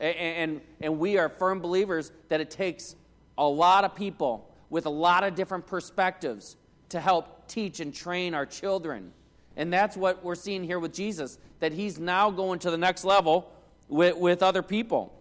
[0.00, 2.96] And, and, and we are firm believers that it takes
[3.38, 6.56] a lot of people with a lot of different perspectives
[6.88, 9.12] to help teach and train our children.
[9.56, 13.04] And that's what we're seeing here with Jesus, that he's now going to the next
[13.04, 13.52] level
[13.88, 15.12] with, with other people.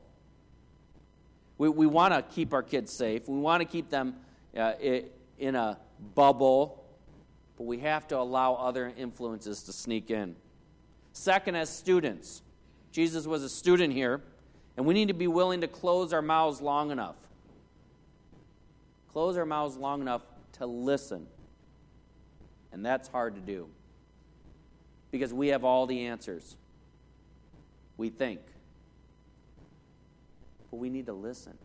[1.59, 4.15] We, we want to keep our kids safe, we want to keep them
[4.57, 4.73] uh,
[5.37, 5.77] in a
[6.15, 6.83] bubble,
[7.57, 10.35] but we have to allow other influences to sneak in.
[11.13, 12.41] Second, as students,
[12.91, 14.21] Jesus was a student here,
[14.75, 17.15] and we need to be willing to close our mouths long enough.
[19.11, 20.23] Close our mouths long enough
[20.53, 21.27] to listen.
[22.71, 23.69] And that's hard to do
[25.11, 26.57] because we have all the answers.
[27.97, 28.41] We think.
[30.71, 31.55] But we need to listen.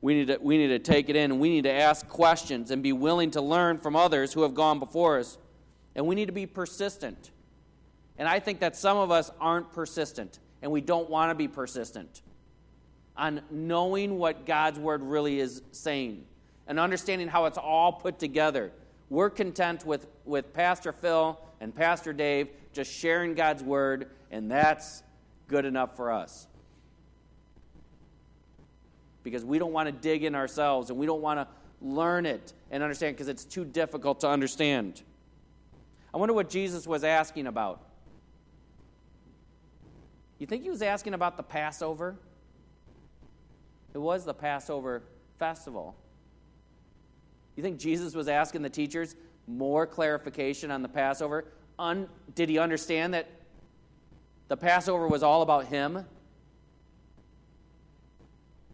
[0.00, 2.70] We need, to, we need to take it in and we need to ask questions
[2.70, 5.36] and be willing to learn from others who have gone before us.
[5.96, 7.32] And we need to be persistent.
[8.20, 11.48] And I think that some of us aren't persistent and we don't want to be
[11.48, 12.22] persistent
[13.16, 16.24] on knowing what God's word really is saying
[16.68, 18.70] and understanding how it's all put together
[19.10, 25.02] we're content with, with Pastor Phil and Pastor Dave just sharing God's word, and that's
[25.48, 26.46] good enough for us.
[29.24, 31.48] Because we don't want to dig in ourselves and we don't want to
[31.82, 35.02] learn it and understand because it's too difficult to understand.
[36.14, 37.82] I wonder what Jesus was asking about.
[40.40, 42.16] You think he was asking about the Passover?
[43.92, 45.02] It was the Passover
[45.38, 45.94] festival.
[47.56, 49.14] You think Jesus was asking the teachers
[49.46, 51.44] more clarification on the Passover?
[51.78, 53.28] Un- did he understand that
[54.48, 56.06] the Passover was all about him?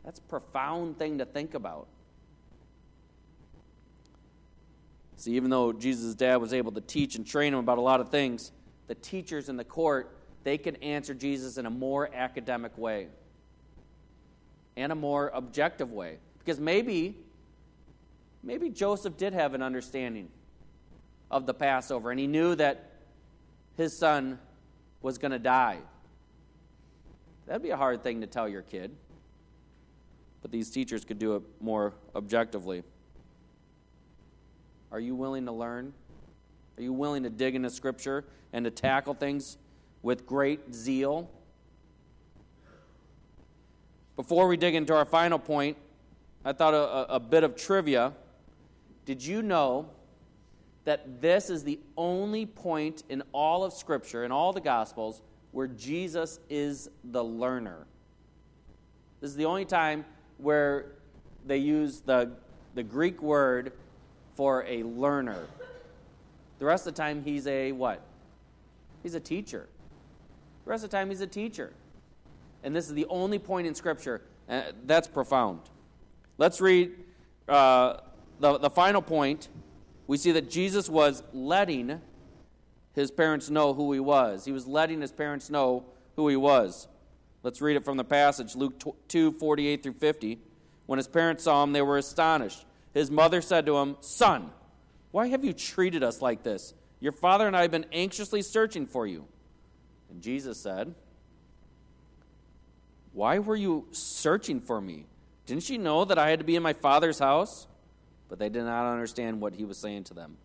[0.05, 1.89] That's a profound thing to think about.
[5.17, 8.01] See, even though Jesus' dad was able to teach and train him about a lot
[8.01, 8.53] of things,
[8.87, 10.16] the teachers in the court,
[10.47, 13.09] they can answer Jesus in a more academic way
[14.77, 16.19] and a more objective way.
[16.39, 17.17] Because maybe
[18.45, 20.29] maybe Joseph did have an understanding
[21.33, 22.93] of the Passover, and he knew that
[23.77, 24.39] his son
[25.03, 25.79] was going to die.
[27.47, 28.95] That'd be a hard thing to tell your kid.
[30.43, 32.85] But these teachers could do it more objectively.
[34.93, 35.93] Are you willing to learn?
[36.79, 39.59] Are you willing to dig into Scripture and to tackle things
[40.07, 41.29] with great zeal?
[44.15, 45.77] Before we dig into our final point,
[46.45, 48.13] I thought a, a bit of trivia
[49.05, 49.91] did you know
[50.85, 55.67] that this is the only point in all of Scripture, in all the Gospels, where
[55.67, 57.85] Jesus is the learner?
[59.21, 60.05] This is the only time
[60.39, 60.93] where
[61.45, 62.31] they use the,
[62.77, 63.73] the Greek word
[64.37, 65.49] for a learner.
[66.61, 68.01] The rest of the time, he's a what?
[69.03, 69.69] He's a teacher.
[70.67, 71.73] The rest of the time, he's a teacher.
[72.65, 74.23] And this is the only point in Scripture.
[74.49, 75.61] Uh, that's profound.
[76.39, 76.93] Let's read
[77.49, 77.99] uh,
[78.41, 79.49] the, the final point,
[80.09, 82.01] we see that Jesus was letting
[82.95, 84.45] his parents know who he was.
[84.45, 85.85] He was letting his parents know
[86.17, 86.89] who he was.
[87.45, 90.41] Let's read it from the passage, Luke 2 48 through 50.
[90.87, 92.65] When his parents saw him, they were astonished.
[92.93, 94.51] His mother said to him, Son,
[95.13, 96.75] why have you treated us like this?
[96.99, 99.27] Your father and I have been anxiously searching for you.
[100.11, 100.95] And Jesus said,
[103.13, 105.07] Why were you searching for me?
[105.47, 107.67] Didn't you know that I had to be in my father's house?
[108.29, 110.37] but they did not understand what he was saying to them.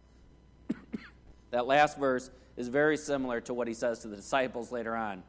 [1.51, 5.23] that last verse is very similar to what he says to the disciples later on.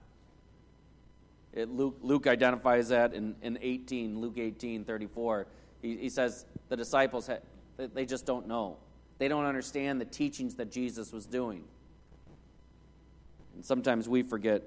[1.53, 5.47] It, Luke, Luke, identifies that in, in 18, Luke 18, 34.
[5.83, 7.39] He, he says the disciples, ha-
[7.77, 8.79] they just don't know.
[9.19, 11.65] They don't understand the teachings that Jesus was doing.
[13.63, 14.63] Sometimes we forget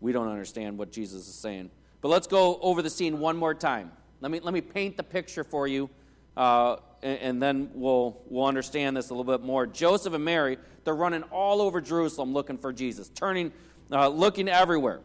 [0.00, 1.70] we don't understand what Jesus is saying.
[2.00, 3.90] But let's go over the scene one more time.
[4.20, 5.88] Let me, let me paint the picture for you
[6.36, 9.66] uh, and, and, then we'll, we'll understand this a little bit more.
[9.66, 13.52] Joseph and Mary, they're running all over Jerusalem looking for Jesus, turning,
[13.92, 15.00] uh, looking everywhere.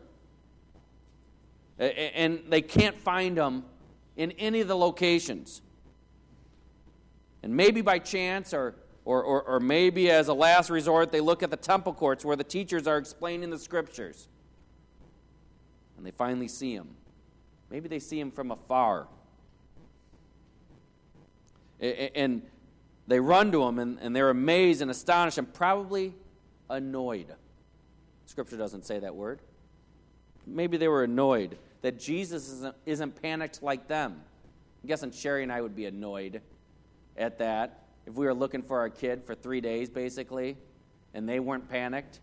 [1.77, 3.63] And they can't find him
[4.17, 5.61] in any of the locations.
[7.41, 8.75] And maybe by chance or,
[9.05, 12.35] or, or, or maybe as a last resort, they look at the temple courts where
[12.35, 14.27] the teachers are explaining the scriptures.
[15.97, 16.89] And they finally see him.
[17.69, 19.07] Maybe they see him from afar.
[21.79, 22.41] And
[23.07, 26.13] they run to him and, they're amazed and astonished and probably
[26.69, 27.33] annoyed.
[28.25, 29.39] Scripture doesn't say that word.
[30.45, 34.21] Maybe they were annoyed that Jesus isn't panicked like them.
[34.83, 36.41] I'm guessing Sherry and I would be annoyed
[37.17, 37.78] at that
[38.09, 40.57] if we were looking for our kid for three days, basically,
[41.13, 42.19] and they weren't panicked.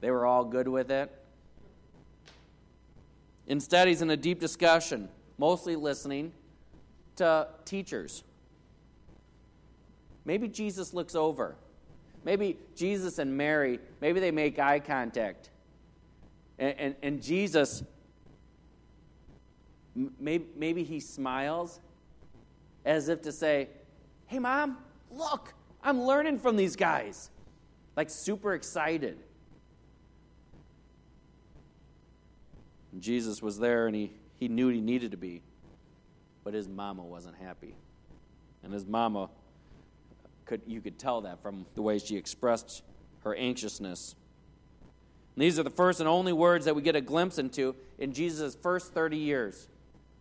[0.00, 1.12] They were all good with it.
[3.46, 6.32] Instead, he's in a deep discussion, mostly listening
[7.16, 8.24] to teachers.
[10.24, 11.54] Maybe Jesus looks over.
[12.24, 15.50] Maybe Jesus and Mary, maybe they make eye contact.
[16.58, 17.84] And, and, and Jesus,
[20.18, 21.78] maybe, maybe he smiles
[22.86, 23.68] as if to say,
[24.26, 24.78] Hey, mom,
[25.10, 27.30] look, I'm learning from these guys.
[27.96, 29.18] Like super excited.
[32.98, 35.42] Jesus was there and he, he knew he needed to be,
[36.44, 37.74] but his mama wasn't happy.
[38.62, 39.28] And his mama
[40.44, 42.82] could you could tell that from the way she expressed
[43.24, 44.14] her anxiousness.
[45.34, 48.12] And these are the first and only words that we get a glimpse into in
[48.12, 49.68] Jesus' first 30 years.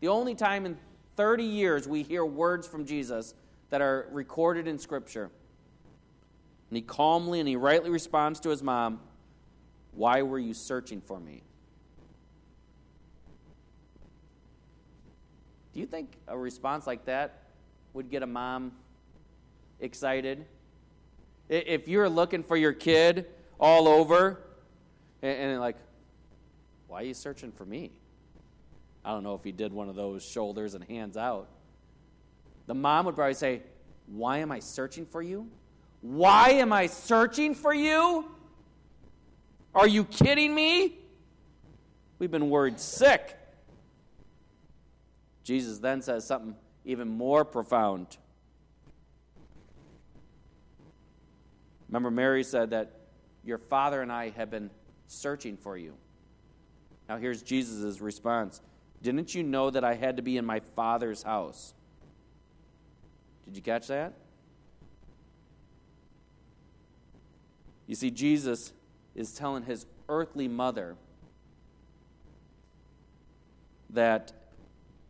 [0.01, 0.77] The only time in
[1.15, 3.33] 30 years we hear words from Jesus
[3.69, 5.29] that are recorded in Scripture.
[6.69, 8.99] And he calmly and he rightly responds to his mom,
[9.91, 11.43] Why were you searching for me?
[15.73, 17.43] Do you think a response like that
[17.93, 18.71] would get a mom
[19.79, 20.45] excited?
[21.49, 23.25] If you're looking for your kid
[23.59, 24.39] all over
[25.21, 25.75] and, like,
[26.87, 27.91] why are you searching for me?
[29.03, 31.49] I don't know if he did one of those shoulders and hands out.
[32.67, 33.61] The mom would probably say,
[34.07, 35.49] Why am I searching for you?
[36.01, 38.25] Why am I searching for you?
[39.73, 40.97] Are you kidding me?
[42.17, 43.37] We've been worried sick.
[45.43, 46.55] Jesus then says something
[46.85, 48.17] even more profound.
[51.87, 52.91] Remember, Mary said that
[53.43, 54.71] your father and I have been
[55.07, 55.93] searching for you.
[57.07, 58.59] Now, here's Jesus' response
[59.01, 61.74] Didn't you know that I had to be in my father's house?
[63.45, 64.13] Did you catch that?
[67.87, 68.73] You see, Jesus
[69.15, 70.95] is telling his earthly mother
[73.91, 74.33] that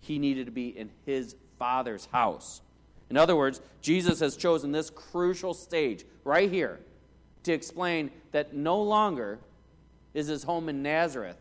[0.01, 2.61] he needed to be in his father's house.
[3.09, 6.79] In other words, Jesus has chosen this crucial stage right here
[7.43, 9.39] to explain that no longer
[10.13, 11.37] is his home in Nazareth.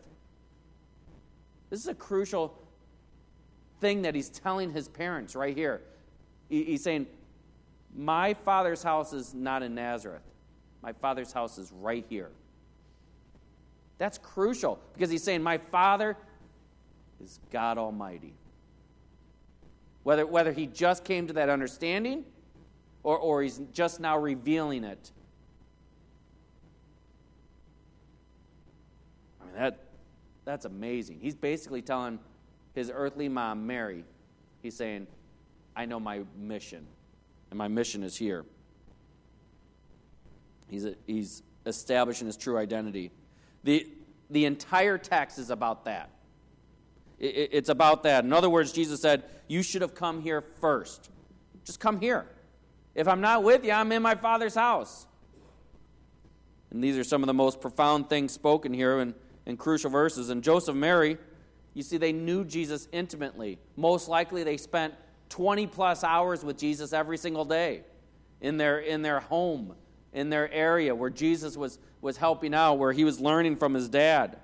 [1.69, 2.57] This is a crucial
[3.81, 5.81] thing that he's telling his parents right here.
[6.49, 7.07] He's saying,
[7.95, 10.23] My father's house is not in Nazareth,
[10.81, 12.31] my father's house is right here.
[13.97, 16.17] That's crucial because he's saying, My father
[17.23, 18.33] is God Almighty.
[20.03, 22.25] Whether, whether he just came to that understanding
[23.01, 25.11] or, or he's just now revealing it.
[29.41, 29.79] I mean, that,
[30.43, 31.19] that's amazing.
[31.21, 32.19] He's basically telling
[32.75, 34.03] his earthly mom, Mary,
[34.61, 35.07] he's saying,
[35.75, 36.85] I know my mission,
[37.49, 38.45] and my mission is here.
[40.69, 43.11] He's, a, he's establishing his true identity.
[43.63, 43.87] The,
[44.29, 46.09] the entire text is about that.
[47.17, 48.25] It's about that.
[48.25, 51.09] In other words, Jesus said, You should have come here first.
[51.63, 52.25] Just come here.
[52.93, 55.07] If I'm not with you, I'm in my Father's house.
[56.71, 59.15] And these are some of the most profound things spoken here in,
[59.45, 60.29] in crucial verses.
[60.29, 61.17] And Joseph Mary,
[61.73, 63.59] you see, they knew Jesus intimately.
[63.77, 64.93] Most likely, they spent
[65.29, 67.81] 20 plus hours with Jesus every single day
[68.41, 69.75] in their, in their home,
[70.13, 73.89] in their area where Jesus was, was helping out, where he was learning from his
[73.89, 74.37] dad.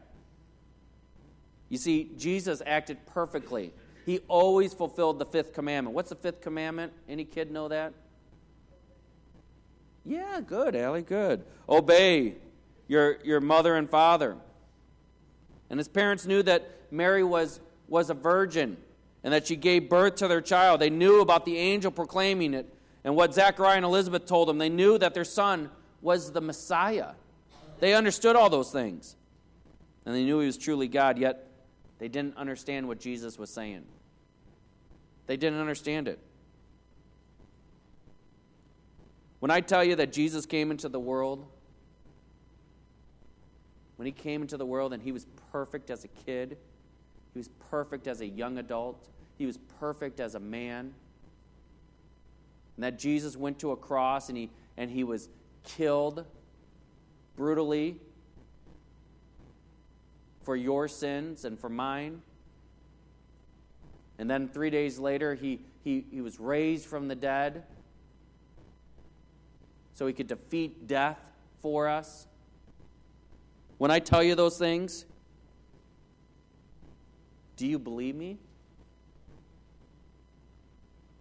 [1.69, 3.73] You see, Jesus acted perfectly.
[4.05, 5.95] He always fulfilled the fifth commandment.
[5.95, 6.91] What's the fifth commandment?
[7.07, 7.93] Any kid know that?
[10.03, 11.43] Yeah, good, Allie, good.
[11.69, 12.35] Obey
[12.87, 14.35] your, your mother and father.
[15.69, 18.77] And his parents knew that Mary was, was a virgin
[19.23, 20.81] and that she gave birth to their child.
[20.81, 22.71] They knew about the angel proclaiming it
[23.03, 24.57] and what Zechariah and Elizabeth told them.
[24.57, 25.69] They knew that their son
[26.01, 27.11] was the Messiah.
[27.79, 29.15] They understood all those things.
[30.05, 31.47] And they knew he was truly God, yet
[31.99, 33.83] they didn't understand what Jesus was saying.
[35.27, 36.19] They didn't understand it.
[39.39, 41.45] When I tell you that Jesus came into the world,
[43.95, 46.57] when he came into the world and he was perfect as a kid,
[47.33, 49.07] he was perfect as a young adult,
[49.37, 50.93] he was perfect as a man,
[52.75, 55.29] and that Jesus went to a cross and he, and he was
[55.63, 56.25] killed
[57.35, 57.97] brutally
[60.43, 62.21] for your sins and for mine.
[64.17, 67.63] And then three days later, he, he, he was raised from the dead
[69.93, 71.19] so he could defeat death
[71.61, 72.27] for us.
[73.77, 75.05] When I tell you those things,
[77.57, 78.37] do you believe me?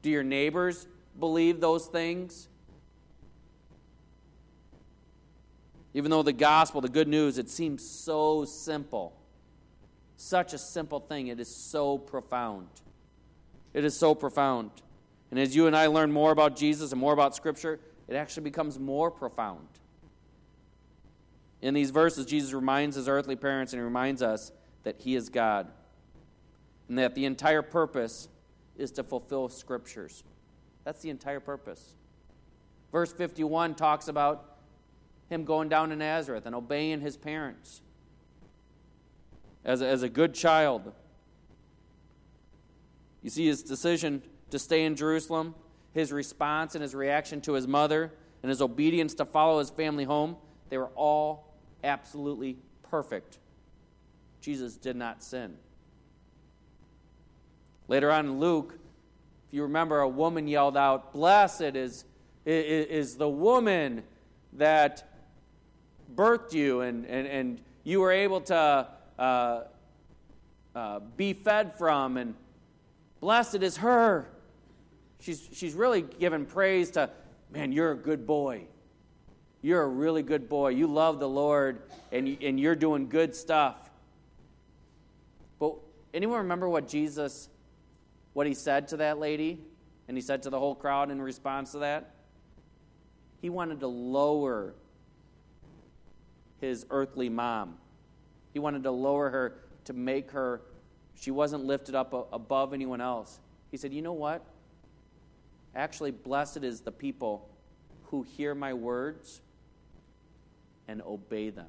[0.02, 0.86] Do your neighbors
[1.18, 2.48] believe those things?
[5.92, 9.12] Even though the gospel, the good news, it seems so simple,
[10.16, 11.28] Such a simple thing.
[11.28, 12.68] It is so profound.
[13.72, 14.70] It is so profound.
[15.30, 18.44] And as you and I learn more about Jesus and more about Scripture, it actually
[18.44, 19.66] becomes more profound.
[21.62, 24.52] In these verses, Jesus reminds his earthly parents and he reminds us
[24.82, 25.68] that he is God
[26.90, 28.28] and that the entire purpose
[28.76, 30.24] is to fulfill Scriptures.
[30.84, 31.94] That's the entire purpose.
[32.90, 34.56] Verse 51 talks about
[35.28, 37.80] him going down to Nazareth and obeying his parents
[39.64, 40.92] as a, as a good child.
[43.22, 44.20] You see his decision
[44.50, 45.54] to stay in Jerusalem,
[45.94, 48.12] his response and his reaction to his mother,
[48.42, 50.36] and his obedience to follow his family home,
[50.70, 53.38] they were all absolutely perfect.
[54.40, 55.56] Jesus did not sin.
[57.90, 58.78] Later on in Luke,
[59.48, 62.04] if you remember, a woman yelled out, Blessed is,
[62.46, 64.04] is, is the woman
[64.52, 65.10] that
[66.14, 68.86] birthed you, and, and, and you were able to
[69.18, 69.62] uh,
[70.72, 72.36] uh, be fed from, and
[73.18, 74.30] blessed is her.
[75.18, 77.10] She's, she's really giving praise to,
[77.50, 78.66] man, you're a good boy.
[79.62, 80.68] You're a really good boy.
[80.68, 81.82] You love the Lord,
[82.12, 83.90] and, you, and you're doing good stuff.
[85.58, 85.74] But
[86.14, 87.48] anyone remember what Jesus,
[88.32, 89.58] what he said to that lady?
[90.08, 92.14] And he said to the whole crowd in response to that?
[93.40, 94.74] He wanted to lower
[96.60, 97.76] his earthly mom.
[98.52, 99.54] He wanted to lower her
[99.84, 100.60] to make her,
[101.14, 103.38] she wasn't lifted up above anyone else.
[103.70, 104.44] He said, You know what?
[105.74, 107.48] Actually, blessed is the people
[108.06, 109.40] who hear my words
[110.88, 111.68] and obey them.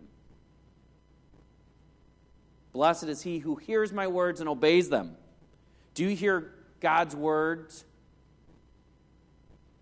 [2.74, 5.16] Blessed is he who hears my words and obeys them.
[5.94, 7.86] Do you hear God's words?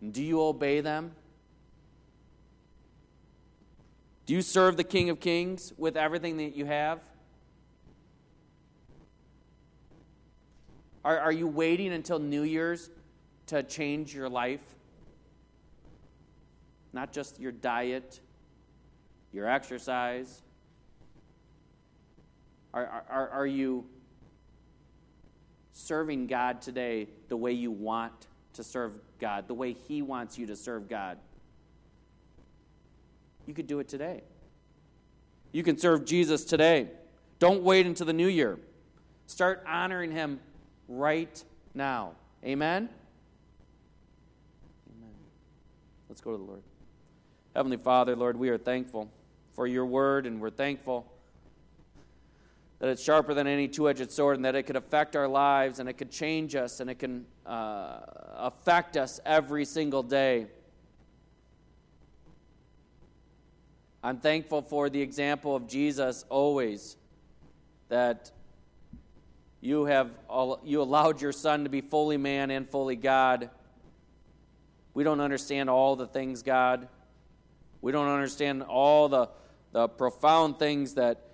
[0.02, 1.12] And do you obey them?
[4.26, 7.00] Do you serve the King of Kings with everything that you have?
[11.04, 12.90] Are, are you waiting until New Year's
[13.48, 14.62] to change your life?
[16.94, 18.20] Not just your diet,
[19.32, 20.44] your exercise.
[22.74, 23.86] Are, are, are you
[25.80, 30.46] serving God today the way you want to serve God, the way He wants you
[30.48, 31.18] to serve God?
[33.48, 34.22] You could do it today.
[35.52, 36.90] You can serve Jesus today.
[37.40, 38.60] Don't wait until the new year.
[39.26, 40.40] Start honoring Him
[40.88, 42.12] right now.
[42.44, 42.90] Amen?
[44.98, 45.14] Amen.
[46.10, 46.62] Let's go to the Lord.
[47.56, 49.10] Heavenly Father, Lord, we are thankful
[49.54, 51.12] for your word, and we're thankful
[52.80, 55.80] that it's sharper than any two edged sword and that it could affect our lives
[55.80, 58.00] and it could change us and it can uh,
[58.38, 60.48] affect us every single day.
[64.02, 66.96] I'm thankful for the example of Jesus always,
[67.90, 68.32] that
[69.60, 70.12] you have
[70.64, 73.50] you allowed your son to be fully man and fully God.
[74.94, 76.88] We don't understand all the things, God.
[77.82, 79.30] We don't understand all the,
[79.74, 81.29] the profound things that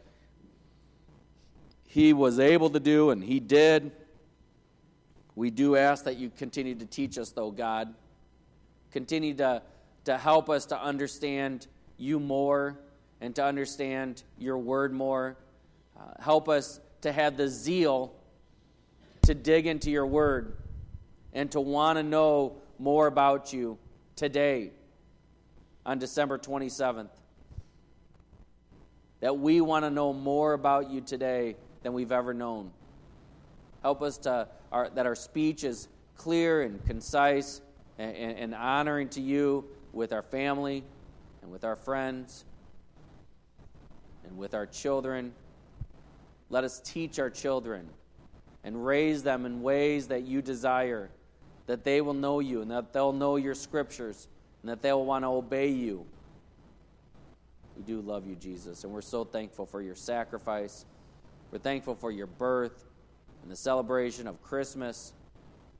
[1.95, 3.89] he was able to do and he did.
[5.33, 7.93] We do ask that you continue to teach us, though, God.
[8.91, 9.61] Continue to,
[10.03, 11.67] to help us to understand
[11.97, 12.77] you more
[13.21, 15.37] and to understand your word more.
[15.97, 18.13] Uh, help us to have the zeal
[19.21, 20.57] to dig into your word
[21.31, 23.77] and to want to know more about you
[24.17, 24.71] today
[25.85, 27.07] on December 27th.
[29.21, 31.55] That we want to know more about you today
[31.85, 32.71] than we've ever known.
[33.83, 37.61] Help us to our, that our speech is clear and concise
[37.99, 39.63] and, and, and honoring to you
[39.93, 40.83] with our family
[41.43, 42.43] and with our friends
[44.23, 45.31] and with our children.
[46.49, 47.87] Let us teach our children
[48.63, 51.11] and raise them in ways that you desire,
[51.67, 54.27] that they will know you and that they'll know your scriptures
[54.63, 56.03] and that they'll want to obey you.
[57.77, 60.87] We do love you, Jesus, and we're so thankful for your sacrifice.
[61.51, 62.85] We're thankful for your birth
[63.41, 65.13] and the celebration of Christmas.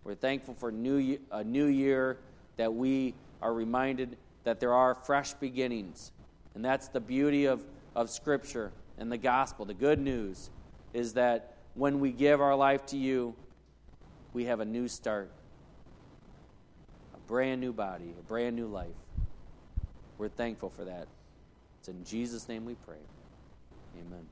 [0.03, 2.19] We're thankful for new, a new year
[2.57, 6.11] that we are reminded that there are fresh beginnings.
[6.53, 7.61] And that's the beauty of,
[7.95, 9.65] of Scripture and the gospel.
[9.65, 10.49] The good news
[10.93, 13.35] is that when we give our life to you,
[14.33, 15.31] we have a new start,
[17.13, 18.87] a brand new body, a brand new life.
[20.17, 21.07] We're thankful for that.
[21.79, 22.95] It's in Jesus' name we pray.
[23.99, 24.25] Amen.